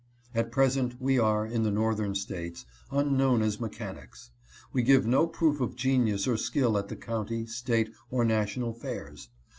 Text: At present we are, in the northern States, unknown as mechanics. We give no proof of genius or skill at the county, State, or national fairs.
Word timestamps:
At 0.33 0.51
present 0.51 0.99
we 0.99 1.19
are, 1.19 1.45
in 1.45 1.61
the 1.61 1.69
northern 1.69 2.15
States, 2.15 2.65
unknown 2.89 3.43
as 3.43 3.59
mechanics. 3.59 4.31
We 4.73 4.81
give 4.81 5.05
no 5.05 5.27
proof 5.27 5.61
of 5.61 5.75
genius 5.75 6.27
or 6.27 6.37
skill 6.37 6.75
at 6.79 6.87
the 6.87 6.95
county, 6.95 7.45
State, 7.45 7.93
or 8.09 8.25
national 8.25 8.73
fairs. 8.73 9.29